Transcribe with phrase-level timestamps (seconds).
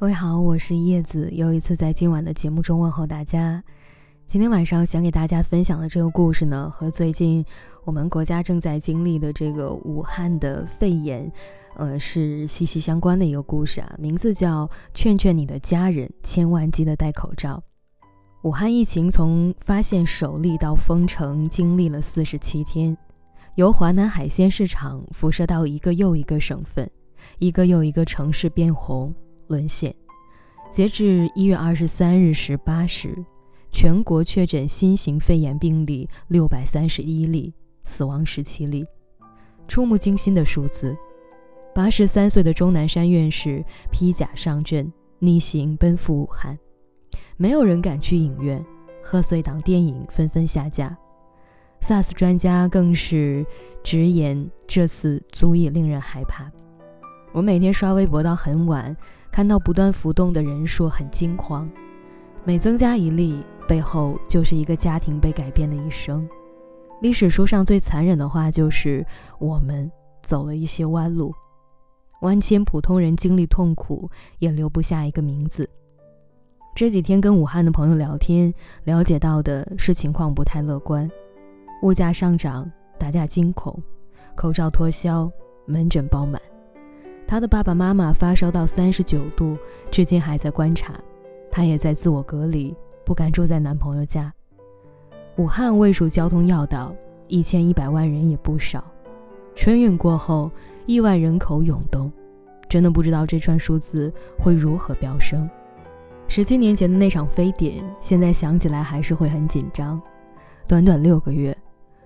[0.00, 3.62] 各位好，我是叶子，又一次在今晚的节目中问候大家。
[4.26, 7.44] 今天晚上想给大家分享的这个故事呢，和最近
[7.84, 11.30] 我们国家正在经历的这个武汉的肺炎，
[11.76, 13.94] 呃，是息息相关的一个故事啊。
[13.98, 17.62] 名字叫《劝劝你的家人，千万记得戴口罩》。
[18.40, 22.96] 武汉疫情从发现首例到封城，经历了四十七天，
[23.56, 26.90] 由华南海鲜市场辐射到一个又一个省份，
[27.38, 29.14] 一个又一个城市变红。
[29.50, 29.94] 沦陷。
[30.70, 33.12] 截至一月二十三日十八时，
[33.72, 38.86] 全国确诊新型肺炎病例六百三十一例，死亡十七例。
[39.66, 40.96] 触目惊心的数字：
[41.74, 46.56] 八十三岁的钟南山院士披甲上阵，逆行奔赴武汉。
[47.36, 48.64] 没有人敢去影院，
[49.02, 50.96] 贺岁档电影纷纷下架。
[51.80, 53.44] SARS 专家更是
[53.82, 56.50] 直言，这次足以令人害怕。
[57.32, 58.96] 我每天刷微博到很晚。
[59.30, 61.68] 看到不断浮动的人数，很惊慌。
[62.44, 66.28] 每增加一例，背后就是一个家庭被改变的一生。
[67.00, 69.06] 历史书上最残忍的话就是：
[69.38, 69.90] 我们
[70.22, 71.32] 走了一些弯路，
[72.22, 75.68] 万千普通人经历痛苦，也留不下一个名字。
[76.74, 78.52] 这几天跟武汉的朋友聊天，
[78.84, 81.10] 了解到的是情况不太乐观，
[81.82, 83.82] 物价上涨，大家惊恐，
[84.34, 85.30] 口罩脱销，
[85.66, 86.40] 门诊爆满。
[87.30, 89.56] 她的爸爸妈妈发烧到三十九度，
[89.88, 90.94] 至今还在观察。
[91.48, 94.34] 她也在自我隔离，不敢住在男朋友家。
[95.36, 96.92] 武汉位属交通要道，
[97.28, 98.82] 一千一百万人也不少。
[99.54, 100.50] 春运过后，
[100.86, 102.10] 亿万人口涌动，
[102.68, 105.48] 真的不知道这串数字会如何飙升。
[106.26, 110.02] 十七年前的那场非典，现在想起来还是会很紧张。
[110.66, 111.56] 短短六个月，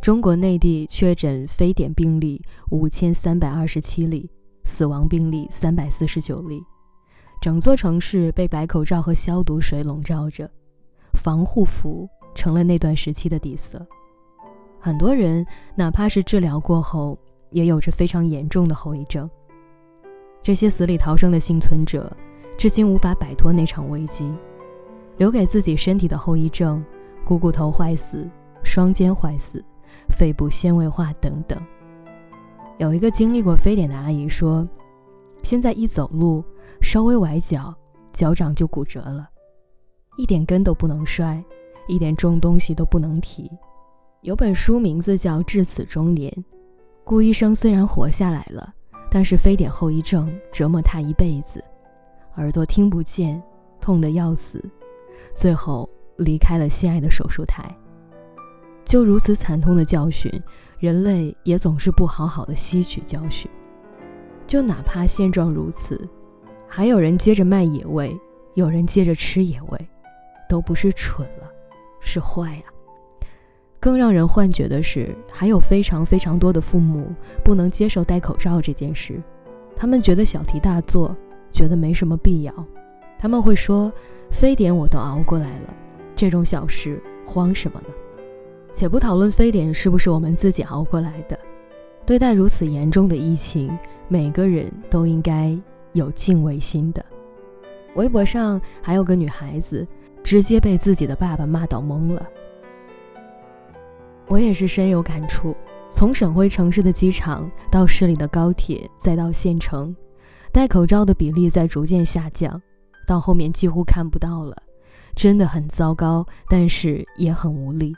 [0.00, 4.30] 中国内地确诊非典病例五千三百二十七例。
[4.64, 6.62] 死亡病例三百四十九例，
[7.40, 10.50] 整座城市被白口罩和消毒水笼罩着，
[11.14, 13.84] 防护服成了那段时期的底色。
[14.78, 15.44] 很多人
[15.74, 17.18] 哪怕是治疗过后，
[17.50, 19.28] 也有着非常严重的后遗症。
[20.40, 22.14] 这些死里逃生的幸存者，
[22.56, 24.32] 至今无法摆脱那场危机，
[25.16, 26.84] 留给自己身体的后遗症：
[27.24, 28.28] 股骨头坏死、
[28.62, 29.64] 双肩坏死、
[30.08, 31.60] 肺部纤维化等等。
[32.78, 34.66] 有一个经历过非典的阿姨说
[35.42, 36.44] ：“现在一走路
[36.80, 37.74] 稍微崴脚，
[38.12, 39.28] 脚掌就骨折了，
[40.16, 41.42] 一点跟都不能摔，
[41.88, 43.50] 一点重东西都不能提。”
[44.22, 46.30] 有本书名字叫《至此终年》，
[47.02, 48.72] 顾医生虽然活下来了，
[49.10, 51.62] 但是非典后遗症折磨他一辈子，
[52.36, 53.42] 耳朵听不见，
[53.80, 54.64] 痛得要死，
[55.34, 57.76] 最后离开了心爱的手术台。
[58.88, 60.32] 就如此惨痛的教训。
[60.78, 63.50] 人类也总是不好好的吸取教训，
[64.46, 66.00] 就哪怕现状如此，
[66.68, 68.16] 还有人接着卖野味，
[68.54, 69.88] 有人接着吃野味，
[70.48, 71.50] 都不是蠢了，
[71.98, 72.62] 是坏呀。
[73.80, 77.12] 更让人幻觉的是，还有非常非常多的父母
[77.44, 79.20] 不能接受戴口罩这件事，
[79.74, 81.12] 他们觉得小题大做，
[81.50, 82.54] 觉得没什么必要。
[83.18, 83.92] 他们会说
[84.30, 85.74] ：“非典我都熬过来了，
[86.14, 87.88] 这种小事慌什么呢？”
[88.72, 91.38] 且不讨论非典是不是我们自己熬过来的，
[92.06, 93.76] 对待如此严重的疫情，
[94.08, 95.58] 每个人都应该
[95.92, 97.04] 有敬畏心的。
[97.96, 99.86] 微博上还有个女孩子，
[100.22, 102.26] 直接被自己的爸爸骂倒懵了。
[104.26, 105.56] 我也是深有感触，
[105.90, 109.96] 从省会城市的机场到市里的高铁，再到县城，
[110.52, 112.60] 戴口罩的比例在逐渐下降，
[113.06, 114.54] 到后面几乎看不到了，
[115.16, 117.94] 真的很糟糕，但是也很无力。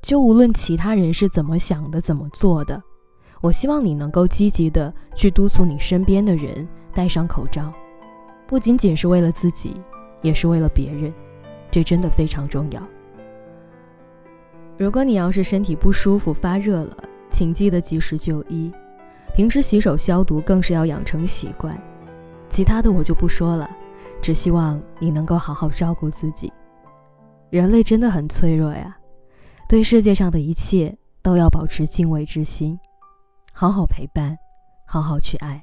[0.00, 2.82] 就无论其他人是怎么想的、怎么做的，
[3.40, 7.72] 我希望你能够积极的去督促你身边的人戴上口罩，
[8.46, 9.74] 不仅仅是为了自己，
[10.22, 11.12] 也是为了别人，
[11.70, 12.82] 这真的非常重要。
[14.76, 16.96] 如果你要是身体不舒服、发热了，
[17.30, 18.72] 请记得及时就医，
[19.34, 21.76] 平时洗手消毒更是要养成习惯。
[22.48, 23.68] 其他的我就不说了，
[24.22, 26.52] 只希望你能够好好照顾自己。
[27.50, 28.97] 人类真的很脆弱呀。
[29.68, 32.78] 对世界上的一切都要保持敬畏之心，
[33.52, 34.34] 好好陪伴，
[34.86, 35.62] 好好去爱。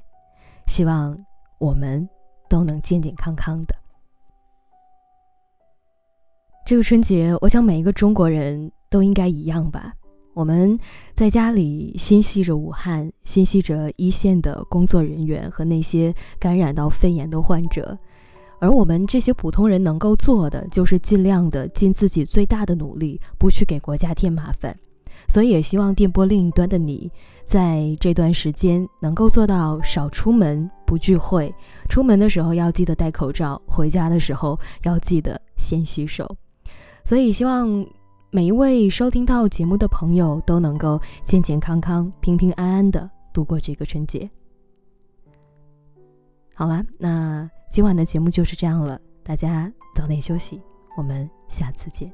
[0.68, 1.18] 希望
[1.58, 2.08] 我们
[2.48, 3.74] 都能健健康康的。
[6.64, 9.92] 这个春节，我想每一个中国人都应该一样吧。
[10.34, 10.78] 我们
[11.12, 17.98] 在家里心系着武汉，心系着一线的工作人员和那些感染到肺炎的患者。
[18.58, 24.74] 而我们这些普通人能够做的，就是尽量的尽自己最大的努力，不去给国家添麻烦。
[25.28, 27.10] 所以也希望电波另一端的你，
[27.44, 31.52] 在这段时间能够做到少出门、不聚会，
[31.88, 36.36] 出门的时候要记得戴口罩，回家的时候要记得先洗手。
[37.04, 37.84] 所以，希望
[38.30, 44.30] 每一位收听到节目的朋友都能够健健康康、平平安安的度过这个春节。
[46.54, 50.62] 好了，那今晚的节目就是这样了，大家早点休息，
[50.96, 52.10] 我们下次见。